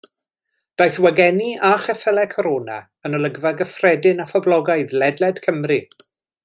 [0.81, 5.83] Daeth wagenni a cheffylau Corona yn olygfa gyffredin a phoblogaidd ledled Cymru.